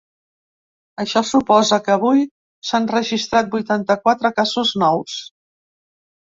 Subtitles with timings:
[1.03, 2.25] Això suposa que avui
[2.71, 5.23] s’han registrat vuitanta-quatre casos nous.